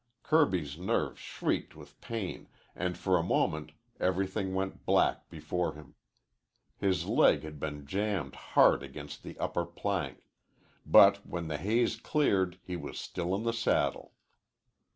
Kirby's 0.23 0.79
nerves 0.79 1.19
shrieked 1.19 1.75
with 1.75 2.01
pain, 2.01 2.47
and 2.75 2.97
for 2.97 3.19
a 3.19 3.21
moment 3.23 3.71
everything 3.99 4.55
went 4.55 4.83
black 4.83 5.29
before 5.29 5.75
him. 5.75 5.93
His 6.75 7.05
leg 7.05 7.43
had 7.43 7.59
been 7.59 7.85
jammed 7.85 8.33
hard 8.33 8.81
against 8.81 9.21
the 9.21 9.37
upper 9.37 9.63
plank. 9.63 10.25
But 10.87 11.23
when 11.23 11.49
the 11.49 11.59
haze 11.59 11.97
cleared 11.97 12.57
he 12.63 12.75
was 12.75 12.97
still 12.97 13.35
in 13.35 13.43
the 13.43 13.53
saddle. 13.53 14.13